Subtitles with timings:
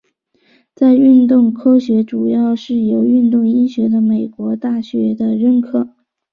[0.73, 5.89] 在运动科学主要是由运动医学的美国大学的认可。